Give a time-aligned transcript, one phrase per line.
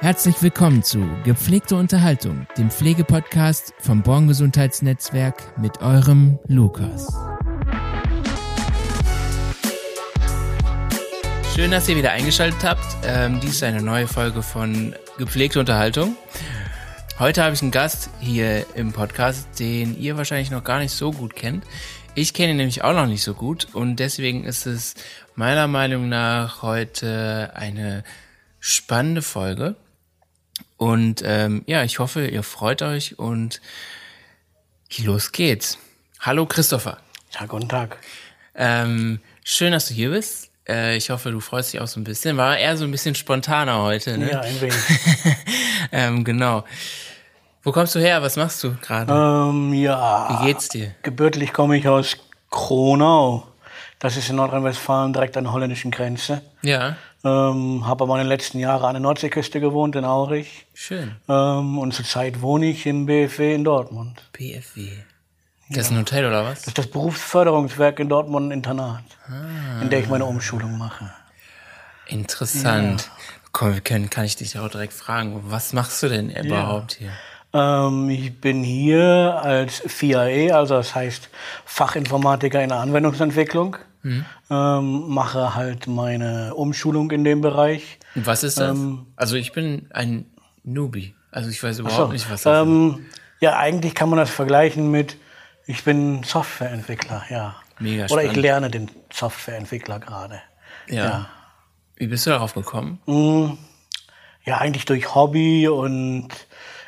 [0.00, 7.08] Herzlich willkommen zu Gepflegte Unterhaltung, dem Pflegepodcast vom Born Gesundheitsnetzwerk mit eurem Lukas.
[11.54, 12.84] Schön, dass ihr wieder eingeschaltet habt.
[13.06, 16.14] Ähm, dies ist eine neue Folge von Gepflegte Unterhaltung.
[17.18, 21.10] Heute habe ich einen Gast hier im Podcast, den ihr wahrscheinlich noch gar nicht so
[21.10, 21.64] gut kennt.
[22.14, 24.94] Ich kenne ihn nämlich auch noch nicht so gut und deswegen ist es
[25.34, 28.04] meiner Meinung nach heute eine
[28.60, 29.76] spannende Folge.
[30.76, 33.60] Und ähm, ja, ich hoffe, ihr freut euch und
[34.98, 35.78] los geht's.
[36.20, 36.98] Hallo Christopher.
[37.38, 37.98] Ja, guten Tag.
[38.54, 40.50] Ähm, schön, dass du hier bist.
[40.68, 42.36] Äh, ich hoffe, du freust dich auch so ein bisschen.
[42.36, 44.30] War eher so ein bisschen spontaner heute, ne?
[44.30, 44.76] Ja, ein wenig.
[45.92, 46.64] ähm, genau.
[47.62, 48.22] Wo kommst du her?
[48.22, 49.12] Was machst du gerade?
[49.12, 50.28] ähm, ja.
[50.30, 50.94] Wie geht's dir?
[51.02, 52.16] Gebürtig komme ich aus
[52.50, 53.46] Kronau.
[53.98, 56.42] Das ist in Nordrhein-Westfalen direkt an der holländischen Grenze.
[56.62, 60.66] Ja, Ähm, habe aber meine letzten Jahre an der Nordseeküste gewohnt, in Aurich.
[60.74, 61.16] schön.
[61.28, 64.22] Ähm, und zurzeit wohne ich im BFW in Dortmund.
[64.32, 64.90] BFW.
[65.68, 66.60] Das ist ein Hotel oder was?
[66.60, 69.02] Das ist das Berufsförderungswerk in Dortmund Internat,
[69.82, 71.12] in der ich meine Umschulung mache.
[72.06, 73.10] Interessant.
[73.50, 77.10] Komm, wir können, kann ich dich auch direkt fragen, was machst du denn überhaupt hier?
[77.52, 81.28] Ähm, ich bin hier als FIAE, also das heißt
[81.64, 83.76] Fachinformatiker in der Anwendungsentwicklung.
[84.48, 87.98] Ähm, mache halt meine Umschulung in dem Bereich.
[88.14, 88.70] Und was ist das?
[88.78, 90.26] Ähm, also ich bin ein
[90.62, 91.16] Newbie.
[91.32, 92.68] Also ich weiß überhaupt So, nicht, was das ist.
[92.68, 93.06] ähm,
[93.40, 95.16] ja, eigentlich kann man das vergleichen mit,
[95.66, 97.56] ich bin Softwareentwickler, ja.
[97.80, 98.36] Mega Oder ich spannend.
[98.42, 100.40] lerne den Softwareentwickler gerade.
[100.88, 101.04] Ja.
[101.04, 101.26] ja.
[101.96, 103.00] Wie bist du darauf gekommen?
[103.06, 103.58] Mm,
[104.44, 106.28] Ja, eigentlich durch Hobby und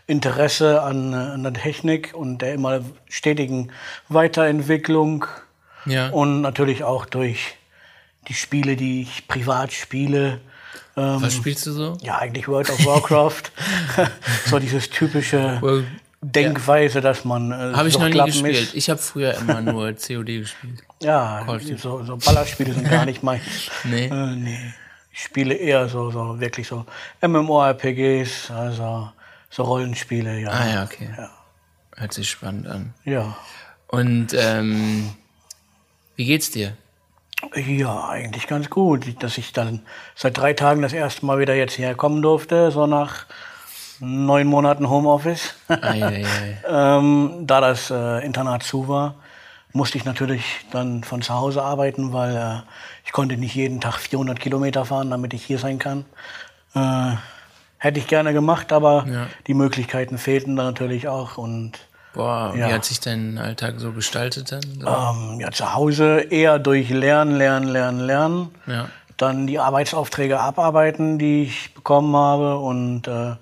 [0.09, 3.71] Interesse an, äh, an der Technik und der immer stetigen
[4.09, 5.27] Weiterentwicklung
[5.85, 6.09] Ja.
[6.09, 7.55] und natürlich auch durch
[8.27, 10.41] die Spiele, die ich privat spiele.
[10.97, 11.97] Ähm, was spielst du so?
[12.03, 13.53] ja, eigentlich World of Warcraft.
[14.47, 15.85] so dieses typische Well,
[16.21, 17.53] Denkweise, dass man.
[17.53, 18.57] Äh, Habe ich noch nie gespielt.
[18.57, 18.75] Ist.
[18.75, 20.83] Ich habe früher immer nur COD gespielt.
[21.01, 21.47] Ja,
[21.77, 23.43] so, so Ballerspiele sind gar nicht meins.
[23.85, 24.07] Nee.
[24.07, 24.59] Äh, nee.
[25.13, 26.87] Ich spiele eher so, so wirklich so
[27.21, 29.11] MMORPGs, also
[29.51, 30.51] so Rollenspiele, ja.
[30.51, 31.09] Ah ja, okay.
[31.17, 31.31] Ja.
[31.97, 32.95] Hört sich spannend an.
[33.05, 33.37] Ja.
[33.89, 35.11] Und ähm,
[36.17, 36.77] wie geht's dir?
[37.55, 39.83] Ja, eigentlich ganz gut, dass ich dann
[40.15, 43.27] seit drei Tagen das erste Mal wieder jetzt hierher kommen durfte, so nach
[44.01, 45.55] neun Monaten Homeoffice.
[45.69, 46.63] Ei, ei, ei.
[46.69, 49.15] ähm, da das äh, Internat zu war,
[49.73, 52.61] musste ich natürlich dann von zu Hause arbeiten, weil äh,
[53.05, 56.05] ich konnte nicht jeden Tag 400 Kilometer fahren, damit ich hier sein kann.
[56.75, 57.17] Äh,
[57.79, 59.27] hätte ich gerne gemacht, aber Ja.
[59.47, 61.73] die Möglichkeiten fehlten dann natürlich auch und
[62.15, 62.73] Boah, wie Ja.
[62.73, 64.63] hat sich dein Alltag so gestaltet dann?
[64.81, 64.87] So?
[64.89, 68.49] ähm, ja, zu Hause eher durch Lernen, Lernen, Lernen, Lernen.
[68.67, 68.89] Ja.
[69.19, 73.37] Dann die Arbeitsaufträge abarbeiten, die ich bekommen habe und äh,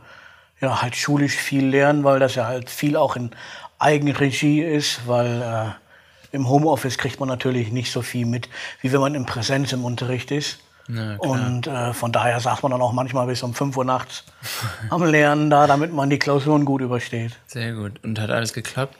[0.60, 3.30] ja, halt schulisch viel lernen, weil das ja halt viel auch in
[3.78, 8.48] Eigenregie ist, weil äh, im Homeoffice kriegt man natürlich nicht so viel mit,
[8.80, 10.58] wie wenn man in Präsenz im Unterricht ist.
[10.88, 14.24] Und äh, von daher saß man dann auch manchmal bis um 5 Uhr nachts
[14.90, 17.32] am Lernen da, damit man die Klausuren gut übersteht.
[17.46, 18.02] Sehr gut.
[18.04, 18.94] Und hat alles geklappt?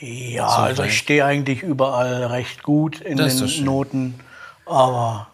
[0.00, 3.64] Ja, So also ich stehe eigentlich überall recht gut in Das den.
[3.64, 4.18] Noten,
[4.66, 5.28] aber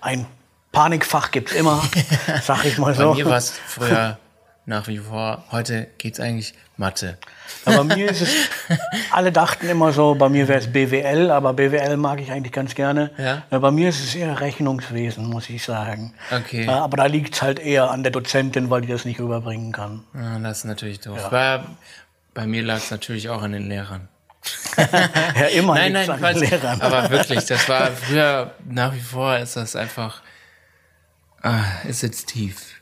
[0.00, 0.26] ein
[0.72, 1.82] Panikfach gibt's immer,
[2.42, 3.14] sag ich mal Bei so.
[3.14, 4.18] mir war es früher
[4.66, 5.44] nach wie vor.
[5.50, 7.18] Heute geht's eigentlich Mathe.
[7.64, 8.30] Aber bei mir ist es,
[9.10, 12.74] alle dachten immer so, bei mir wäre es BWL, aber BWL mag ich eigentlich ganz
[12.74, 13.10] gerne.
[13.18, 13.42] Ja?
[13.50, 16.14] Äh, Bei mir ist es eher Rechnungswesen, muss ich sagen.
[16.30, 16.64] Okay.
[16.64, 19.72] Äh, Aber da liegt es halt eher an der Dozentin, weil die das nicht rüberbringen
[19.72, 20.04] kann.
[20.14, 21.28] Ah, das ist natürlich doof.
[21.30, 21.60] Bei,
[22.32, 24.08] bei mir lag es natürlich auch an den Lehrern.
[24.76, 26.80] Ja, immer Nein, liegt's nein, an den Lehrern.
[26.80, 30.20] Aber wirklich, das war früher, nach wie vor ist das einfach,
[31.42, 32.73] ah, es sitzt tief.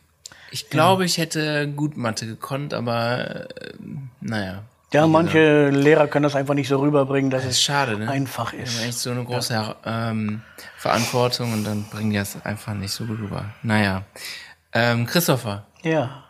[0.53, 3.73] Ich glaube, ich hätte gut Mathe gekonnt, aber äh,
[4.21, 4.63] naja.
[4.93, 8.11] Ja, manche Lehrer können das einfach nicht so rüberbringen, dass Das ist es schade, ne?
[8.11, 8.79] einfach ist.
[8.79, 10.43] haben echt so eine große ähm,
[10.77, 13.47] Verantwortung und dann bringen die das einfach nicht so gut rüber.
[13.63, 14.03] Naja.
[14.75, 16.25] Ähm, Christopher, Ja.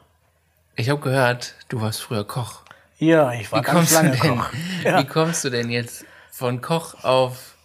[0.76, 2.60] ich habe gehört, du warst früher Koch.
[2.98, 4.50] Ja, ich war Wie ganz lange denn, Koch.
[4.84, 4.98] Ja.
[5.00, 7.56] wie kommst du denn jetzt von Koch auf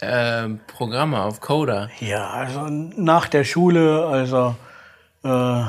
[0.00, 1.90] ähm, Programme, auf Coder?
[2.00, 4.56] ja, also nach der Schule, also
[5.24, 5.64] äh,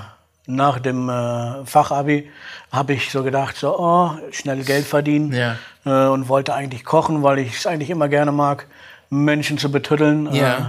[0.45, 2.30] nach dem äh, Fachabi,
[2.72, 5.31] habe ich so gedacht, so, oh, schnell Geld verdienen.
[5.31, 5.56] Ja.
[5.86, 8.68] Äh, und wollte eigentlich kochen, weil ich es eigentlich immer gerne mag,
[9.10, 10.34] Menschen zu betüddeln.
[10.34, 10.57] Ja.
[10.57, 10.62] Äh,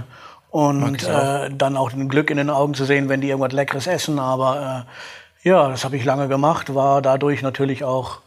[0.51, 1.43] und auch.
[1.45, 4.19] äh, dann auch ein Glück in den Augen zu sehen, wenn die irgendwas Leckeres essen.
[4.19, 4.85] Aber
[5.43, 8.19] äh, ja, das habe ich lange gemacht, war dadurch natürlich auch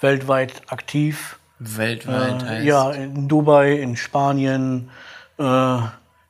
[0.00, 1.38] weltweit aktiv.
[1.58, 2.64] Weltweit heißt.
[2.64, 4.90] Ja, in Dubai, in Spanien,
[5.38, 5.78] äh,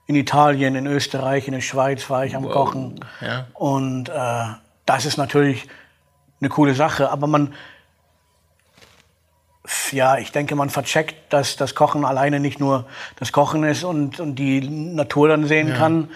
[0.07, 2.53] in Italien, in Österreich, in der Schweiz war ich am Wow.
[2.53, 3.01] Kochen.
[3.21, 3.47] Ja.
[3.55, 4.45] Und äh,
[4.87, 5.67] das ist natürlich
[6.41, 7.11] eine coole Sache.
[7.11, 7.55] Aber man,
[9.91, 12.87] ja, ich denke, man vercheckt, dass das Kochen alleine nicht nur
[13.17, 16.09] das Kochen ist und, und die Natur dann sehen kann.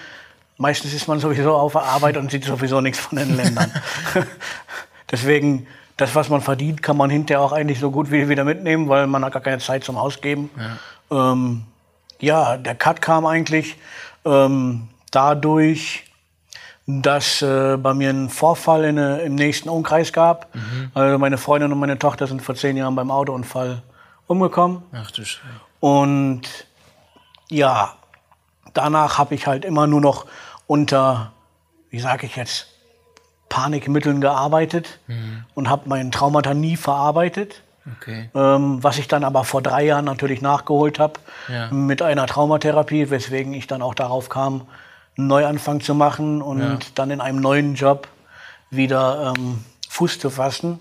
[0.57, 3.73] Meistens ist man sowieso auf der Arbeit und sieht sowieso nichts von den Ländern.
[5.11, 5.67] Deswegen,
[5.97, 9.07] das, was man verdient, kann man hinterher auch eigentlich so gut wie wieder mitnehmen, weil
[9.07, 10.51] man hat gar keine Zeit zum Ausgeben.
[11.11, 11.65] Ja, ähm,
[12.21, 13.77] ja der Cut kam eigentlich
[14.25, 16.05] ähm, dadurch,
[16.87, 20.49] dass äh, bei mir einen Vorfall in, äh, im nächsten Umkreis gab.
[20.95, 23.83] Also meine Freundin und meine Tochter sind vor zehn Jahren beim Autounfall
[24.27, 24.83] umgekommen.
[24.93, 25.43] Ach du Scheiße.
[25.81, 26.43] Und
[27.49, 27.95] ja,
[28.75, 30.27] danach habe ich halt immer nur noch
[30.67, 31.33] unter,
[31.91, 32.69] wie sage ich jetzt,
[33.49, 35.01] Panikmitteln gearbeitet
[35.55, 37.63] und habe meinen Traumata nie verarbeitet.
[37.97, 38.31] Okay.
[38.35, 41.15] Ähm, was ich dann aber vor drei Jahren natürlich nachgeholt habe
[41.49, 41.71] Ja.
[41.71, 44.67] mit einer Traumatherapie, weswegen ich dann auch darauf kam,
[45.17, 46.91] einen Neuanfang zu machen und Ja.
[46.95, 48.09] dann in einem neuen Job
[48.71, 50.79] wieder ähm, Fuß zu fassen,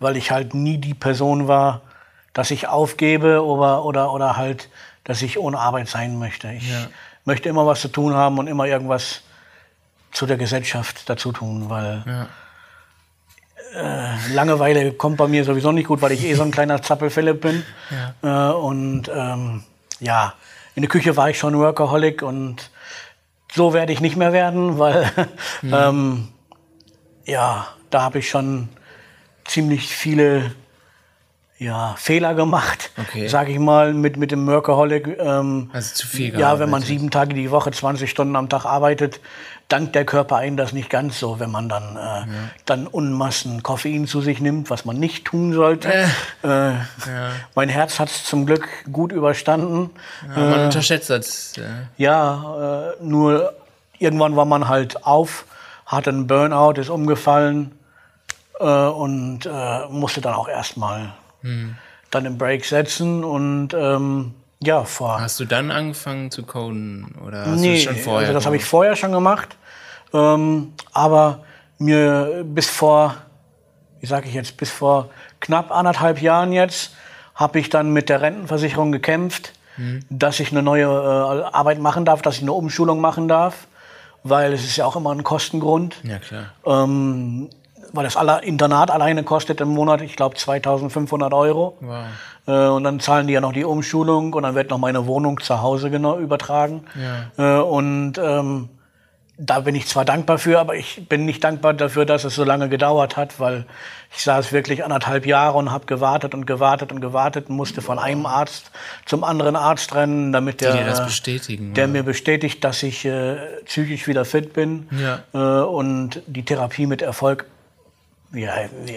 [0.00, 1.80] weil ich halt nie die Person war,
[2.34, 4.68] dass ich aufgebe oder, oder, oder halt,
[5.04, 6.50] dass ich ohne Arbeit sein möchte.
[6.52, 6.88] Ich Ja.
[7.24, 9.22] möchte immer was zu tun haben und immer irgendwas
[10.12, 12.04] zu der Gesellschaft dazu tun, weil
[13.74, 14.14] Ja.
[14.32, 17.64] Langeweile kommt bei mir sowieso nicht gut, weil ich eh so ein kleiner Zappelphilipp bin.
[18.22, 19.62] Äh, und ähm,
[20.00, 20.34] ja,
[20.74, 22.70] in der Küche war ich schon Workaholic und
[23.52, 25.10] so werde ich nicht mehr werden, weil
[25.62, 26.28] ähm,
[27.24, 28.68] ja, da habe ich schon
[29.44, 30.52] ziemlich viele
[31.58, 33.28] ja, Fehler gemacht, Okay.
[33.28, 35.16] sage ich mal, mit, mit dem Workaholic.
[35.18, 36.86] Ähm, Also zu viel ja, wenn man gearbeitet.
[36.88, 39.20] sieben Tage die Woche, 20 Stunden am Tag arbeitet,
[39.68, 42.26] dankt der Körper einem das nicht ganz so, wenn man dann, äh,
[42.66, 45.88] dann Unmassen Koffein zu sich nimmt, was man nicht tun sollte.
[46.42, 46.72] Äh,
[47.54, 49.90] Mein Herz hat es zum Glück gut überstanden.
[50.36, 51.54] Ja, man unterschätzt das.
[51.56, 51.64] Ja.
[51.96, 53.54] Ja, äh, nur
[53.98, 55.46] irgendwann war man halt auf,
[55.86, 57.72] hatte einen Burnout, ist umgefallen
[58.60, 61.12] äh, und äh, musste dann auch erstmal
[62.10, 64.34] dann den Break setzen und ähm,
[64.64, 68.20] ja, vor Hast du dann angefangen zu coden oder hast nee, du schon vorher?
[68.28, 69.56] also das habe ich vorher schon gemacht.
[70.12, 71.40] Ähm, aber
[71.78, 73.14] mir bis vor,
[74.00, 76.94] wie sage ich jetzt, bis vor knapp anderthalb Jahren jetzt,
[77.34, 80.04] habe ich dann mit der Rentenversicherung gekämpft, Mhm.
[80.08, 83.66] dass ich eine neue äh, Arbeit machen darf, dass ich eine Umschulung machen darf,
[84.22, 85.96] weil es ist ja auch immer ein Kostengrund.
[86.04, 86.44] Ja, klar.
[86.64, 87.50] Ähm,
[87.94, 91.76] weil das aller Internat alleine kostet im Monat, ich glaube, 2500 Euro.
[91.80, 92.04] Wow.
[92.46, 95.40] Äh, und dann zahlen die ja noch die Umschulung und dann wird noch meine Wohnung
[95.40, 96.84] zu Hause genau übertragen.
[97.38, 98.68] Äh, und ähm,
[99.36, 102.44] da bin ich zwar dankbar für, aber ich bin nicht dankbar dafür, dass es so
[102.44, 103.66] lange gedauert hat, weil
[104.16, 107.98] ich saß wirklich anderthalb Jahre und habe gewartet und gewartet und gewartet und musste von
[107.98, 108.70] einem Arzt
[109.06, 110.72] zum anderen Arzt rennen, damit der,
[111.74, 115.18] der mir bestätigt, dass ich äh, psychisch wieder fit bin Ja.
[115.34, 117.46] äh, und die Therapie mit Erfolg,
[118.34, 118.52] ja,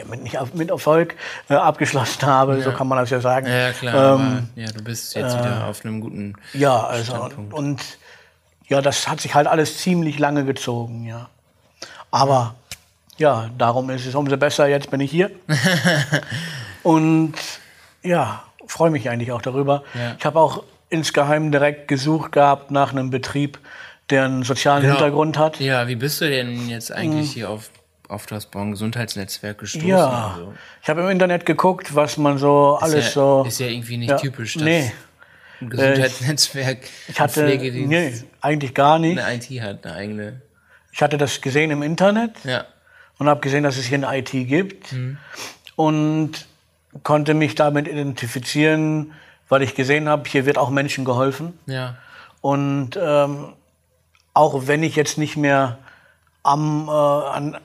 [0.09, 1.15] mit, nicht auf- mit Erfolg
[1.49, 3.47] äh, abgeschlossen habe, so kann man das ja sagen.
[3.47, 4.15] ja, ja, klar.
[4.19, 6.35] Ähm, ja, du bist jetzt wieder auf einem guten.
[6.53, 7.53] ja, also Standpunkt.
[7.53, 7.81] und
[8.67, 11.29] ja, das hat sich halt alles ziemlich lange gezogen, ja.
[12.11, 12.55] Aber
[13.17, 15.31] ja, darum ist es umso besser, jetzt bin ich hier.
[16.83, 17.33] und
[18.03, 19.83] ja, freue mich eigentlich auch darüber.
[19.93, 20.15] Ja.
[20.19, 23.59] Ich habe auch insgeheim direkt gesucht gehabt nach einem Betrieb,
[24.09, 24.93] der einen sozialen Genau.
[24.95, 25.59] Hintergrund hat.
[25.59, 27.69] Ja, wie bist du denn jetzt eigentlich hier auf,
[28.09, 29.87] auf das Braun Gesundheitsnetzwerk gestoßen?
[29.87, 33.45] Ja, Also, ich habe im Internet geguckt, was man so alles ja, so.
[33.47, 34.91] ist ja irgendwie nicht Ja, typisch, dass nee.
[35.61, 39.19] ein Gesundheitsnetzwerk Ich hatte, ein Pflegedienst nee, eigentlich gar nicht.
[39.19, 40.41] eine IT hat, eine eigene.
[40.91, 42.65] Ich hatte das gesehen im Internet Ja,
[43.17, 44.93] und habe gesehen, dass es hier eine IT gibt
[45.75, 46.31] und
[47.03, 49.13] konnte mich damit identifizieren,
[49.49, 51.57] weil ich gesehen habe, hier wird auch Menschen geholfen.
[51.65, 51.97] ja,
[52.41, 53.53] Und ähm,
[54.33, 55.77] auch wenn ich jetzt nicht mehr
[56.43, 57.57] am, äh, an,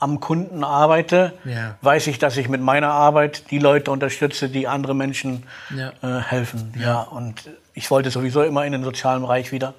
[0.00, 1.76] am Kunden arbeite, Ja.
[1.82, 5.44] weiß ich, dass ich mit meiner Arbeit die Leute unterstütze, die andere Menschen
[5.76, 5.92] Ja.
[6.02, 6.74] äh, helfen.
[6.78, 7.02] Ja.
[7.02, 9.74] und ich wollte sowieso immer in den sozialen Bereich wieder.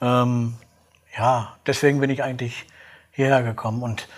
[0.00, 0.54] Ähm,
[1.16, 2.66] ja, deswegen bin ich eigentlich
[3.12, 4.08] hierher gekommen und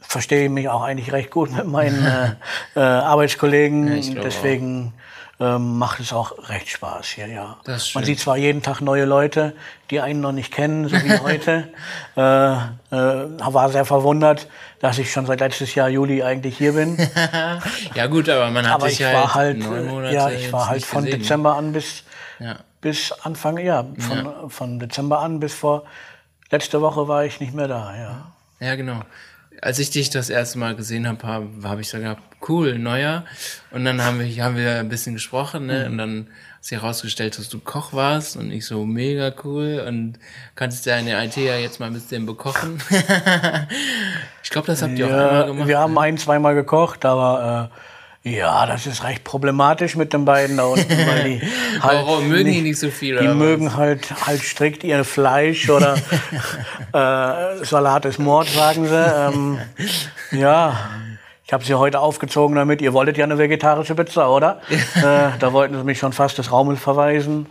[0.00, 2.04] verstehe mich auch eigentlich recht gut mit meinen
[2.74, 4.16] äh, äh, Arbeitskollegen.
[4.22, 4.92] deswegen
[5.44, 7.56] ähm, macht es auch recht Spaß hier, ja.
[7.94, 9.52] Man sieht zwar jeden Tag neue Leute,
[9.90, 11.68] die einen noch nicht kennen, so wie heute.
[12.16, 12.20] äh,
[12.52, 14.48] äh, war sehr verwundert,
[14.80, 16.96] dass ich schon seit letztes Jahr Juli eigentlich hier bin.
[17.94, 20.52] ja gut, aber man hat Aber dich ich halt war halt, neun Monate ja, ich
[20.52, 21.20] war halt von gesehen.
[21.20, 22.04] Dezember an bis,
[22.38, 22.56] Ja.
[22.80, 25.84] bis Anfang, ja, von, von Dezember an bis vor
[26.50, 28.66] letzte Woche war ich nicht mehr da, ja.
[28.66, 29.00] Ja, genau.
[29.62, 32.18] Als ich dich das erste Mal gesehen habe, habe hab ich so gedacht,
[32.48, 33.24] cool, neuer.
[33.70, 35.86] Und dann haben wir, haben wir ein bisschen gesprochen, ne?
[35.86, 40.18] Und dann hat sich herausgestellt, dass du Koch warst und ich so mega cool und
[40.54, 42.80] kannst deine IT ja jetzt mal ein bisschen bekochen.
[44.42, 45.68] ich glaube, das habt ihr auch Ja, einmal gemacht.
[45.68, 47.78] wir haben ein, zweimal gekocht, aber äh,
[48.24, 51.40] ja, das ist recht problematisch mit den beiden da unten, weil die
[51.82, 53.18] halt Warum mögen die nicht so viel?
[53.18, 53.34] Die was?
[53.34, 55.94] mögen halt, halt strikt ihr Fleisch oder
[56.92, 58.96] äh, Salat ist Mord, sagen sie.
[58.96, 59.58] Ähm,
[60.30, 60.74] ja,
[61.44, 64.62] ich habe sie heute aufgezogen damit, ihr wolltet ja eine vegetarische Pizza, oder?
[64.70, 67.46] äh, da wollten sie mich schon fast des Raumes verweisen.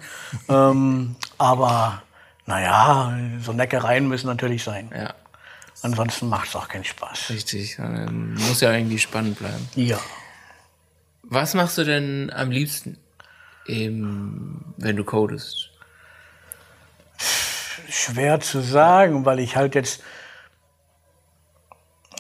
[0.50, 2.02] Ähm, aber
[2.48, 4.90] naja, so Neckereien müssen natürlich sein.
[4.92, 5.14] Ja,
[5.84, 7.30] Ansonsten macht es auch keinen Spaß.
[7.30, 7.78] richtig.
[7.78, 9.70] Ähm, Muss ja irgendwie spannend bleiben.
[9.76, 10.00] Ja.
[11.34, 13.00] Was machst du denn am liebsten,
[13.66, 15.72] eben, wenn du codest?
[17.90, 20.04] Schwer zu sagen, weil ich halt jetzt.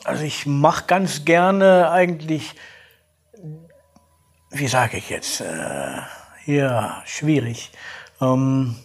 [0.03, 2.55] Also ich mache ganz gerne eigentlich.
[4.49, 5.41] Wie sage ich jetzt?
[5.41, 6.01] Äh,
[6.47, 7.69] ja, schwierig.
[8.19, 8.77] Ähm,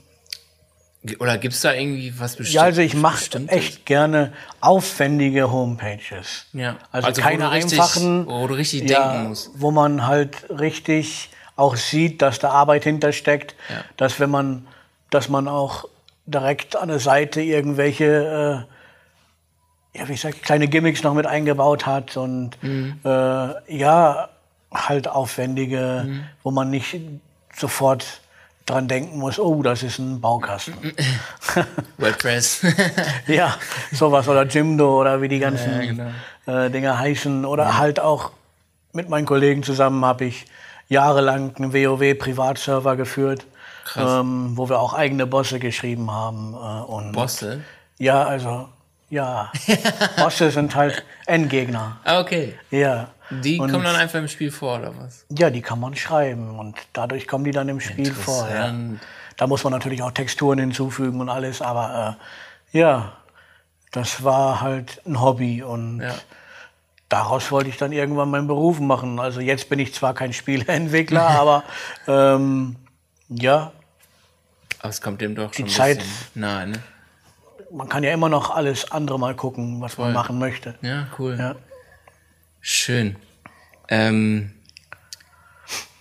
[1.17, 2.53] Oder gibt's da irgendwie was bestimmtes?
[2.55, 6.47] ja, also ich mache echt gerne aufwendige Homepages.
[6.53, 6.77] Ja.
[6.93, 9.51] Also, Also wo keine du richtig- einfachen, wo du richtig ja, denken musst.
[9.55, 13.85] wo man halt richtig auch sieht, dass da Arbeit hintersteckt, Ja.
[13.97, 14.67] dass wenn man,
[15.11, 15.87] dass man auch
[16.27, 18.67] direkt an der Seite irgendwelche,
[19.95, 22.99] äh, ja, wie ich sag, kleine Gimmicks noch mit eingebaut hat und Mhm.
[23.05, 24.29] äh, ja,
[24.73, 26.25] halt aufwendige, Mhm.
[26.43, 26.95] wo man nicht
[27.57, 28.21] sofort
[28.69, 30.75] dran denken muss, oh, das ist ein Baukasten.
[31.99, 32.63] WordPress.
[33.27, 33.57] Ja,
[33.93, 35.87] sowas oder Jimdo oder wie die ganzen Ja,
[36.45, 36.65] genau.
[36.65, 37.45] äh, Dinger heißen.
[37.45, 38.31] Oder halt auch
[38.93, 40.47] mit meinen Kollegen zusammen habe ich
[40.89, 43.47] jahrelang einen WoW-Privatserver geführt,
[43.97, 46.55] ähm, wo wir auch eigene Bosse geschrieben haben.
[46.55, 47.61] Äh, und Bosse?
[47.99, 48.69] Ja, also,
[49.11, 49.51] ja.
[50.17, 51.99] Bosse sind halt Endgegner.
[52.05, 52.59] Ah, okay.
[52.71, 53.09] Ja.
[53.31, 55.27] Die und, kommen dann einfach im Spiel vor, oder was?
[55.29, 58.49] Ja, die kann man schreiben und dadurch kommen die dann im Spiel vor.
[58.49, 58.73] Ja.
[59.37, 62.17] Da muss man natürlich auch Texturen hinzufügen und alles, aber
[62.73, 63.13] äh, ja,
[63.93, 66.15] das war halt ein Hobby und Ja.
[67.11, 69.21] daraus wollte ich dann irgendwann meinen Beruf machen.
[69.21, 71.65] Also jetzt bin ich zwar kein Spieleentwickler, aber
[72.07, 72.77] ähm,
[73.29, 73.73] ja,
[74.81, 76.83] Aber es kommt dem doch schon ein Zeit- bisschen nahe, ne?
[77.73, 80.79] Man kann ja immer noch alles andere mal gucken, was man machen möchte.
[80.83, 81.37] Ja, cool.
[81.39, 81.55] Ja.
[82.61, 83.17] Schön.
[83.89, 84.53] Ähm,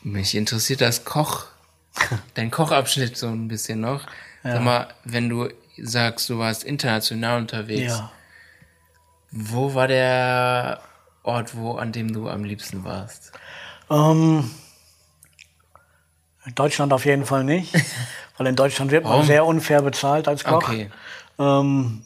[0.02, 1.46] mich interessiert das Koch,
[2.36, 4.06] dein Kochabschnitt so ein bisschen noch.
[4.44, 8.12] Sag mal, wenn du sagst, du warst international unterwegs, Ja.
[9.32, 10.80] wo war der
[11.24, 13.34] Ort, wo an dem du am liebsten warst?
[13.90, 14.50] Ähm,
[16.46, 17.74] in Deutschland auf jeden Fall nicht,
[18.38, 19.26] weil in Deutschland wird man Warum?
[19.26, 20.64] sehr unfair bezahlt als Koch.
[20.70, 20.90] Okay.
[21.39, 22.01] Ähm,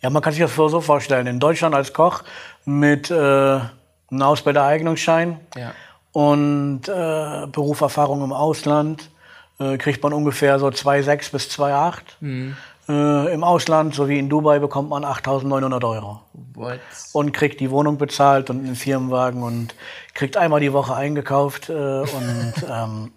[0.00, 1.26] ja, man kann sich das so vorstellen.
[1.26, 2.22] In Deutschland als Koch
[2.64, 5.72] mit äh, einem Ausbildereignungsschein Ja.
[6.12, 9.10] und äh, Berufserfahrung im Ausland
[9.58, 11.94] äh, kriegt man ungefähr so 2,6 bis 2,8.
[12.20, 12.56] Mhm.
[12.88, 16.20] Äh, Im Ausland, so wie in Dubai, bekommt man 8.900 Euro
[16.54, 16.80] What?
[17.12, 19.74] und kriegt die Wohnung bezahlt und einen Firmenwagen und
[20.14, 23.12] kriegt einmal die Woche eingekauft äh, und ähm,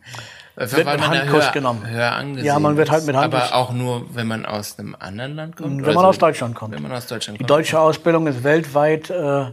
[0.55, 1.83] Wird mit Handkuss genommen.
[2.43, 5.55] Ja, man wird halt mit Handkuss- Aber auch nur, wenn man aus einem anderen Land
[5.57, 5.77] kommt?
[5.85, 6.09] wenn man so?
[6.09, 6.75] aus Deutschland kommt.
[6.75, 7.49] Wenn man aus Deutschland Die kommt.
[7.49, 9.45] deutsche Ausbildung ist weltweit äh,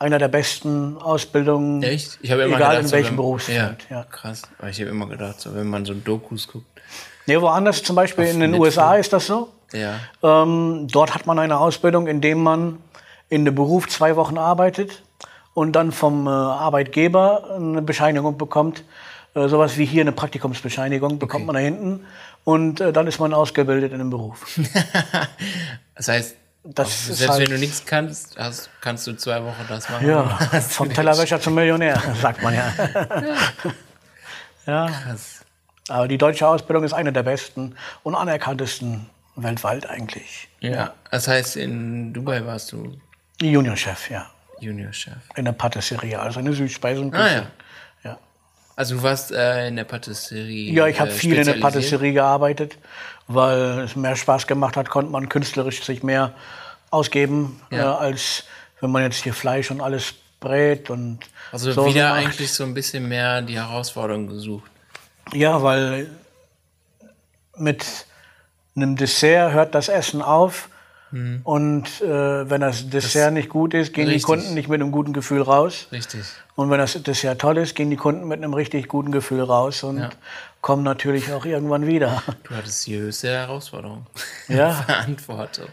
[0.00, 2.18] einer der besten Ausbildungen, Echt?
[2.22, 3.86] Ich habe immer egal gedacht, in so, welchem wenn- Berufsfeld.
[3.90, 4.04] Ja, Ja.
[4.04, 4.42] krass.
[4.58, 6.66] Aber ich habe immer gedacht, so wenn man so Dokus guckt.
[7.26, 8.76] Nee, woanders, zum Beispiel in den Netflix.
[8.78, 9.48] USA ist das so.
[9.72, 9.94] Ja.
[10.22, 12.78] Ähm, dort hat man eine Ausbildung, in dem man
[13.28, 15.02] in dem Beruf zwei Wochen arbeitet
[15.52, 18.82] und dann vom äh, Arbeitgeber eine Bescheinigung bekommt.
[19.38, 22.04] Äh, sowas wie hier eine Praktikumsbescheinigung bekommt man da hinten.
[22.44, 24.58] Und äh, dann ist man ausgebildet in dem Beruf.
[25.94, 29.88] Das heißt, Das selbst halt- wenn du nichts kannst, hast, kannst du zwei Wochen das
[29.88, 30.06] machen.
[30.06, 30.28] Ja,
[30.68, 32.72] vom Tellerwäscher zum Millionär, sagt man ja.
[34.66, 35.40] ja, Krass.
[35.88, 40.48] aber die deutsche Ausbildung ist eine der besten und anerkanntesten weltweit eigentlich.
[40.60, 40.94] Ja.
[41.10, 42.96] Das heißt, in Dubai warst du
[43.42, 44.26] Juniorchef, ja.
[44.60, 45.14] Juniorchef.
[45.36, 47.22] In der Patisserie, also eine Süßspeisenküche.
[47.22, 47.34] Ah ja.
[47.38, 47.46] ja.
[48.78, 50.72] Also du warst äh, in der Patisserie.
[50.72, 51.54] Ja, ich habe äh, viel in der?
[51.54, 52.78] Patisserie gearbeitet,
[53.26, 56.32] weil es mehr Spaß gemacht hat, konnte man künstlerisch sich mehr
[56.90, 57.94] ausgeben, Ja.
[57.94, 58.44] äh, als
[58.80, 61.18] wenn man jetzt hier Fleisch und alles brät und
[61.50, 62.18] Also so wieder macht.
[62.26, 64.70] eigentlich so ein bisschen mehr die Herausforderung gesucht.
[65.32, 66.08] Ja, weil
[67.56, 67.84] mit
[68.76, 70.68] einem Dessert hört das Essen auf
[71.44, 74.22] Und äh, wenn das Dessert nicht gut ist, gehen Richtig.
[74.22, 75.86] die Kunden nicht mit einem guten Gefühl raus.
[75.90, 76.20] Richtig.
[76.54, 79.82] Und wenn das Dessert toll ist, gehen die Kunden mit einem richtig guten Gefühl raus
[79.84, 80.10] und Ja.
[80.60, 82.22] kommen natürlich auch irgendwann wieder.
[82.42, 84.06] Du hattest die höchste Herausforderung.
[84.48, 84.72] Ja.
[84.86, 85.66] Verantwortung.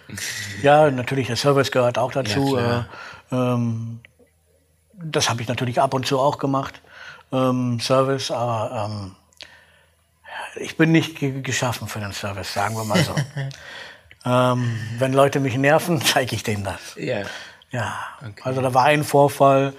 [0.61, 2.57] Ja, natürlich, der Service gehört auch dazu.
[2.57, 2.85] Ja,
[3.31, 3.99] äh, ähm,
[4.93, 6.81] das habe ich natürlich ab und zu auch gemacht,
[7.33, 9.15] ähm, Service, aber ähm,
[10.57, 13.13] ich bin nicht ge- geschaffen für den Service, sagen wir mal so.
[14.25, 16.95] ähm, wenn Leute mich nerven, zeige ich denen das.
[16.97, 17.23] Ja.
[17.71, 17.93] Ja,
[18.43, 19.73] also da war ein Vorfall,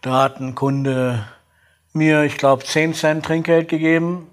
[0.00, 1.22] da hat ein Kunde
[1.92, 4.28] mir, ich glaube, 10 Cent Trinkgeld gegeben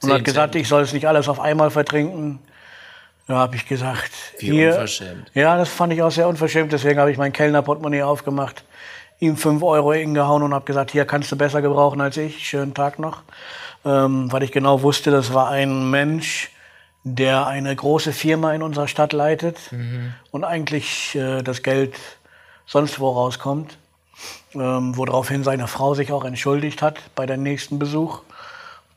[0.00, 2.38] und 10 hat gesagt, ich soll es nicht alles auf einmal vertrinken.
[3.26, 5.30] Da habe ich gesagt, Wie hier, unverschämt.
[5.34, 6.72] ja, das fand ich auch sehr unverschämt.
[6.72, 8.64] Deswegen habe ich mein Kellnerportemonnaie aufgemacht,
[9.20, 12.48] ihm 5 Euro hingehauen und habe gesagt, hier kannst du besser gebrauchen als ich.
[12.48, 13.22] Schönen Tag noch.
[13.84, 16.50] Ähm, weil ich genau wusste, das war ein Mensch,
[17.04, 19.58] der eine große Firma in unserer Stadt leitet
[20.30, 21.94] und eigentlich äh, das Geld
[22.66, 23.76] sonst wo rauskommt.
[24.54, 28.20] Ähm, woraufhin seine Frau sich auch entschuldigt hat bei dem nächsten Besuch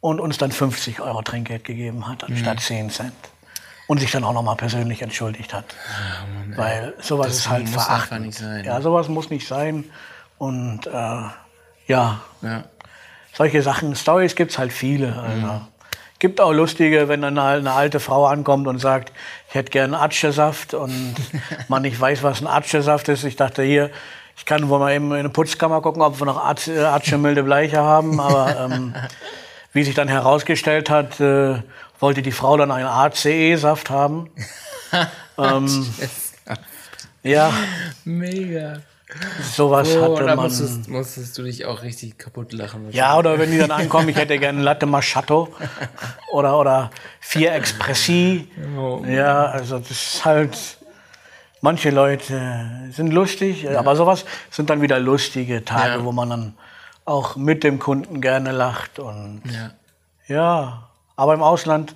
[0.02, 3.14] und uns dann 50 Euro Trinkgeld gegeben hat, anstatt 10 Cent.
[3.88, 5.66] Und sich dann auch nochmal persönlich entschuldigt hat.
[6.56, 8.34] Weil sowas Das ist halt verachtend.
[8.34, 8.66] sein.
[8.66, 9.86] Ja, sowas muss nicht sein.
[10.38, 10.92] Und äh,
[11.88, 12.64] ja, Ja.
[13.34, 15.16] solche Sachen, Stories gibt's halt viele.
[15.20, 15.62] Also.
[16.25, 19.13] Gibt auch lustige, wenn dann eine alte Frau ankommt und sagt,
[19.48, 21.13] ich hätte gerne Atschesaft und
[21.67, 23.24] man nicht weiß, was ein Atschesaft ist.
[23.25, 23.91] Ich dachte hier,
[24.36, 27.77] ich kann wohl mal eben in eine Putzkammer gucken, ob wir noch äh, Atschemilde Bleiche
[27.77, 28.20] haben.
[28.20, 28.96] Aber ähm,
[29.74, 31.62] wie sich dann herausgestellt hat, äh,
[32.00, 34.32] wollte die Frau dann einen ACE-Saft haben.
[35.38, 35.94] ähm,
[37.22, 37.53] ja,
[38.03, 38.77] Mega.
[39.42, 40.38] Sowas Oh, hatte man.
[40.38, 42.88] musstest, musstest du dich auch richtig kaputt lachen.
[42.92, 45.54] Ja, oder wenn die dann ankommen, ich hätte gerne Latte Macchiato
[46.32, 48.48] oder, oder vier Expressi.
[48.78, 49.04] Oh.
[49.08, 50.58] Ja, also das ist halt,
[51.62, 56.04] manche Leute sind lustig, aber sowas sind dann wieder lustige Tage, Ja.
[56.04, 56.54] wo man dann
[57.06, 59.72] auch mit dem Kunden gerne lacht und Ja.
[60.28, 61.96] ja, aber im Ausland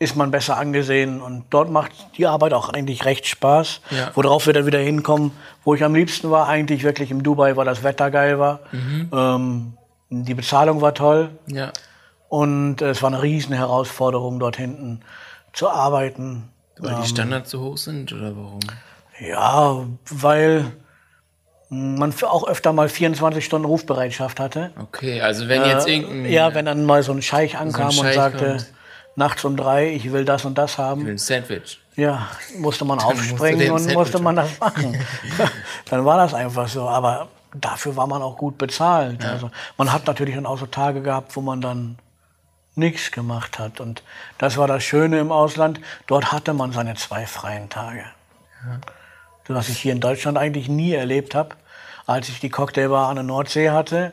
[0.00, 3.80] ist man besser angesehen und dort macht die Arbeit auch eigentlich recht Spaß.
[3.90, 4.10] Ja.
[4.14, 5.32] Worauf wir dann wieder hinkommen,
[5.64, 8.60] wo ich am liebsten war, eigentlich wirklich im Dubai, weil das Wetter geil war.
[8.72, 9.72] Ähm,
[10.10, 11.72] die Bezahlung war toll Ja.
[12.28, 15.00] und es war eine riesen Herausforderung, dort hinten
[15.52, 16.48] zu arbeiten.
[16.78, 18.60] Weil die Standards so hoch sind oder warum?
[19.18, 20.64] Ja, weil
[21.70, 24.70] man auch öfter mal 24 Stunden Rufbereitschaft hatte.
[24.80, 28.06] Okay, also wenn jetzt irgendein Äh, Ja, wenn dann mal so ein Scheich ankam Scheich
[28.06, 28.72] und sagte, kommt.
[29.18, 31.06] Nachts um drei, ich will das und das haben.
[31.06, 31.80] ein Sandwich.
[31.96, 34.96] Ja, musste man aufspringen den und musste man das machen.
[35.90, 36.88] dann war das einfach so.
[36.88, 39.24] Aber dafür war man auch gut bezahlt.
[39.24, 41.98] Also man hat natürlich dann auch so Tage gehabt, wo man dann
[42.76, 43.80] nichts gemacht hat.
[43.80, 44.04] Und
[44.38, 45.80] das war das Schöne im Ausland.
[46.06, 48.04] Dort hatte man seine zwei freien Tage.
[49.48, 51.56] Was ich hier in Deutschland eigentlich nie erlebt habe,
[52.06, 54.12] als ich die Cocktailbar an der Nordsee hatte,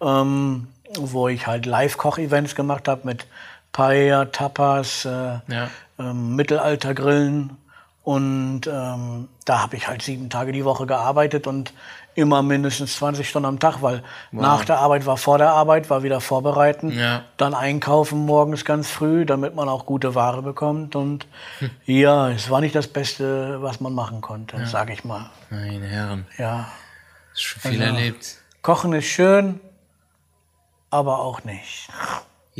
[0.00, 3.26] ähm, wo ich halt Live-Koch-Events gemacht habe mit
[3.72, 5.70] Paella, Tapas, äh, Ja.
[5.98, 7.56] ähm, Mittelaltergrillen.
[8.02, 11.72] Und ähm, da habe ich halt sieben Tage die Woche gearbeitet und
[12.14, 14.02] immer mindestens 20 Stunden am Tag, weil
[14.32, 17.22] nach der Arbeit war vor der Arbeit, war wieder vorbereiten, Ja.
[17.36, 20.96] dann einkaufen morgens ganz früh, damit man auch gute Ware bekommt.
[20.96, 21.26] Und
[21.86, 25.30] ja, es war nicht das Beste, was man machen konnte, sag ich mal.
[25.50, 26.68] Meine Herren, Ja,
[27.32, 28.26] ist schon viel Also- erlebt.
[28.62, 29.60] Kochen ist schön,
[30.90, 31.88] aber auch nicht.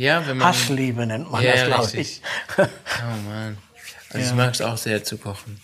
[0.01, 0.47] Ja, wenn man.
[0.47, 2.21] Hassliebe nennt man Ja, das, glaube ich.
[2.57, 3.57] Oh Mann.
[4.09, 5.61] Also ich mag es auch sehr zu kochen.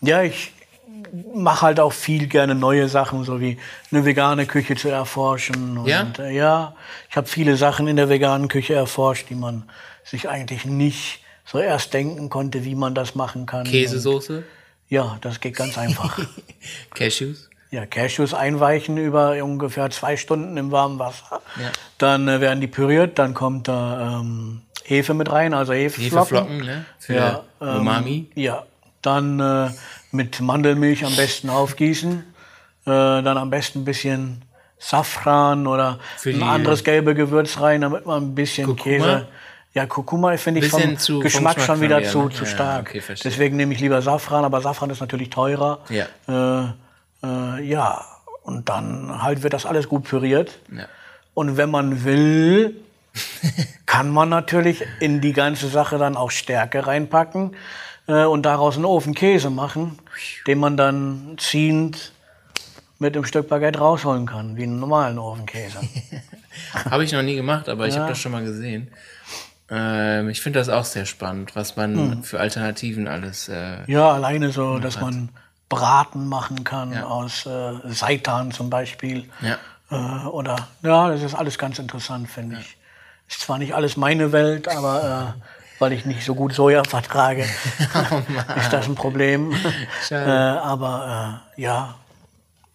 [0.00, 0.52] Ja, ich
[1.34, 3.58] mache halt auch viel gerne neue Sachen, so wie
[3.92, 5.76] eine vegane Küche zu erforschen.
[5.76, 6.10] Und, Ja?
[6.18, 6.74] Äh, ja,
[7.10, 9.68] ich habe viele Sachen in der veganen Küche erforscht, die man
[10.02, 13.64] sich eigentlich nicht so erst denken konnte, wie man das machen kann.
[13.64, 14.44] Käsesoße, Und,
[14.88, 16.18] ja, das geht ganz einfach.
[16.94, 17.50] Cashews.
[17.70, 21.42] Ja, Cashews einweichen über ungefähr zwei Stunden im warmen Wasser.
[21.60, 21.70] Ja.
[21.98, 26.18] Dann äh, werden die püriert, dann kommt da ähm, Hefe mit rein, also Hefeflocken.
[26.18, 26.84] Hefeflocken, ne?
[26.98, 28.30] Für Ja, ähm, Umami.
[28.34, 28.62] Ja,
[29.02, 29.68] dann äh,
[30.12, 32.20] mit Mandelmilch am besten aufgießen.
[32.86, 34.42] Äh, dann am besten ein bisschen
[34.78, 38.84] Safran oder ein die- anderes gelbe Gewürz rein, damit man ein bisschen Kurkuma?
[38.84, 39.28] Käse.
[39.74, 42.30] Ja, Kurkuma finde ich vom zu- vom Geschmack Geschmack schon wieder von zu, ne?
[42.30, 42.88] zu Ja, stark.
[42.88, 43.02] okay.
[43.22, 45.80] Deswegen nehme ich lieber Safran, aber Safran ist natürlich teurer.
[45.90, 46.06] Ja.
[46.64, 46.68] Äh,
[47.22, 48.04] äh, ja,
[48.42, 50.58] und dann halt wird das alles gut püriert.
[50.74, 50.86] Ja.
[51.34, 52.76] Und wenn man will,
[53.86, 57.54] kann man natürlich in die ganze Sache dann auch Stärke reinpacken
[58.06, 59.98] äh, und daraus einen Ofenkäse machen,
[60.46, 62.12] den man dann ziehend
[62.98, 65.78] mit einem Stück Baguette rausholen kann, wie einen normalen Ofenkäse.
[66.90, 68.00] Habe ich noch nie gemacht, aber ich Ja.
[68.00, 68.88] habe das schon mal gesehen.
[69.70, 72.22] Ähm, ich finde das auch sehr spannend, was man hm.
[72.24, 73.48] für Alternativen alles.
[73.48, 75.02] Äh, ja, alleine so, dass hat.
[75.02, 75.28] man
[75.68, 77.04] Braten machen kann ja.
[77.04, 79.28] aus äh, Seitan zum Beispiel.
[79.40, 79.58] Ja.
[79.90, 82.60] Äh, oder ja, das ist alles ganz interessant, finde ja.
[82.60, 82.76] ich.
[83.28, 85.42] Ist zwar nicht alles meine Welt, aber äh,
[85.78, 87.44] weil ich nicht so gut Soja vertrage,
[87.94, 89.54] oh ist das ein Problem.
[90.10, 91.94] äh, aber äh, ja,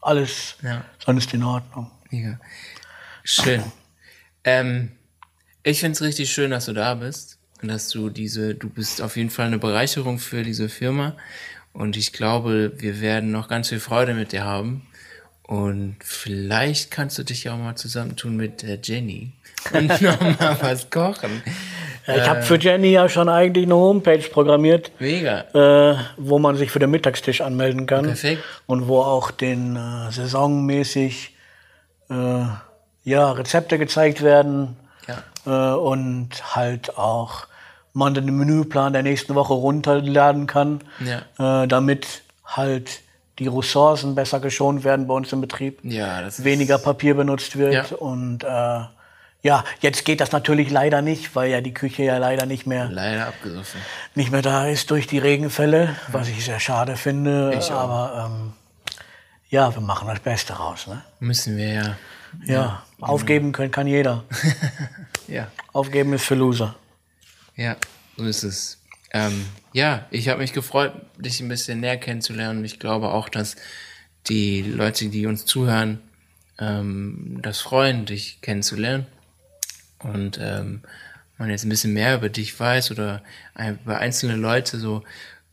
[0.01, 0.83] alles ja.
[1.03, 1.89] sonst in Ordnung.
[2.11, 2.37] Ja.
[3.23, 3.63] Schön.
[4.43, 4.91] ähm,
[5.63, 9.01] ich finde es richtig schön, dass du da bist und dass du diese, du bist
[9.01, 11.15] auf jeden Fall eine Bereicherung für diese Firma
[11.73, 14.87] und ich glaube, wir werden noch ganz viel Freude mit dir haben.
[15.45, 19.33] Und vielleicht kannst du dich ja auch mal zusammentun mit äh, Jenny
[19.73, 21.43] und nochmal was kochen.
[22.07, 24.91] Ich habe für Jenny ja schon eigentlich eine Homepage programmiert.
[24.99, 25.41] Mega.
[25.53, 28.05] Äh, wo man sich für den Mittagstisch anmelden kann.
[28.05, 28.43] Perfekt.
[28.65, 31.35] Und wo auch den äh, saisonmäßig
[32.09, 32.45] äh,
[33.03, 34.75] ja, Rezepte gezeigt werden.
[35.07, 35.73] Ja.
[35.73, 37.47] Äh, und halt auch
[37.93, 41.63] man den Menüplan der nächsten Woche runterladen kann, ja.
[41.63, 43.01] äh, damit halt
[43.39, 47.97] die Ressourcen besser geschont werden bei uns im Betrieb, ja, weniger Papier benutzt wird ja.
[47.97, 48.81] und äh,
[49.45, 52.89] ja, jetzt geht das natürlich leider nicht, weil ja die Küche ja leider nicht mehr
[52.89, 53.81] leider abgesoffen
[54.15, 57.53] nicht mehr da ist durch die Regenfälle, was ich sehr schade finde.
[57.57, 58.53] Ich aber ähm,
[59.49, 60.87] ja, wir machen das Beste raus.
[60.87, 61.01] Ne?
[61.19, 61.97] Müssen wir ja.
[62.45, 62.83] Ja, ja.
[62.99, 64.23] aufgeben können kann jeder.
[65.27, 65.47] ja.
[65.73, 66.75] Aufgeben ist für Loser.
[67.55, 67.77] Ja,
[68.17, 68.79] so ist es.
[69.11, 72.65] Ähm, ja, ich habe mich gefreut, dich ein bisschen näher kennenzulernen.
[72.65, 73.55] Ich glaube auch, dass
[74.27, 75.99] die Leute, die uns zuhören,
[76.59, 79.05] ähm, das freuen, dich kennenzulernen.
[79.99, 80.81] Und ähm,
[81.37, 83.21] man jetzt ein bisschen mehr über dich weiß oder
[83.57, 85.03] über einzelne Leute so.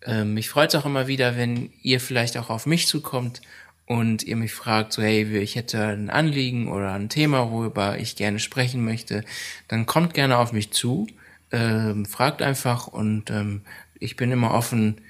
[0.03, 3.43] Ähm, mich freut es auch immer wieder, wenn ihr vielleicht auch auf mich zukommt
[3.87, 8.17] und ihr mich fragt, so hey, ich hätte ein Anliegen oder ein Thema, worüber ich
[8.17, 9.25] gerne sprechen möchte,
[9.69, 11.07] dann kommt gerne auf mich zu
[11.53, 13.63] ähm, fragt einfach und ähm,
[13.99, 15.01] ich bin immer offen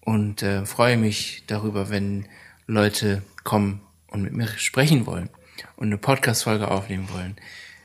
[0.00, 2.26] und äh, freue mich darüber, wenn
[2.66, 5.28] Leute kommen und mit mir sprechen wollen
[5.76, 7.36] und eine Podcast-Folge aufnehmen wollen.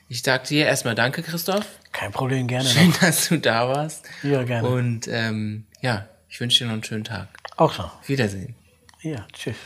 [0.09, 1.65] Ich sage dir erstmal Danke, Christoph.
[1.91, 2.67] Kein Problem, gerne.
[2.67, 2.99] Schön, noch.
[2.99, 4.05] dass du da warst.
[4.23, 4.67] Ja, gerne.
[4.67, 7.27] Und ähm, ja, ich wünsche dir noch einen schönen Tag.
[7.57, 7.91] Auch so.
[8.05, 8.55] Wiedersehen.
[9.01, 9.57] Ja, tschüss.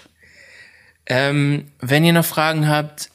[1.06, 3.11] Ähm, wenn ihr noch Fragen habt,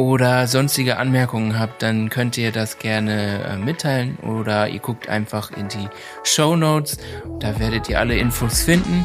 [0.00, 5.50] oder sonstige Anmerkungen habt, dann könnt ihr das gerne äh, mitteilen oder ihr guckt einfach
[5.50, 5.88] in die
[6.24, 6.96] Show Notes.
[7.38, 9.04] Da werdet ihr alle Infos finden.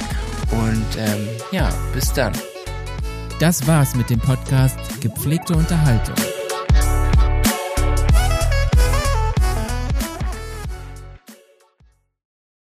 [0.51, 2.31] Und ähm, ja, bis dann.
[3.41, 6.15] Das war's mit dem Podcast Gepflegte Unterhaltung.